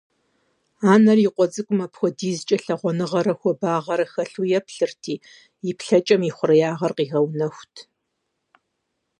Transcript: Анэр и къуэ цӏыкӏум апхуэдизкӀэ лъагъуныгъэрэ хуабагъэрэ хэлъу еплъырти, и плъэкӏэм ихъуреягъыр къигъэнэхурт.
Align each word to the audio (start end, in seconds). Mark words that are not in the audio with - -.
Анэр 0.91 1.17
и 1.21 1.29
къуэ 1.35 1.45
цӏыкӏум 1.51 1.79
апхуэдизкӀэ 1.85 2.57
лъагъуныгъэрэ 2.63 3.33
хуабагъэрэ 3.39 4.05
хэлъу 4.11 4.47
еплъырти, 4.57 5.15
и 5.69 5.71
плъэкӏэм 5.79 6.21
ихъуреягъыр 6.29 6.91
къигъэнэхурт. 6.97 7.75